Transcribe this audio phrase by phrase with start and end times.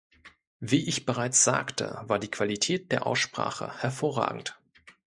[0.59, 4.59] Wie ich bereits sagte, war die Qualität der Aussprache hervorragend.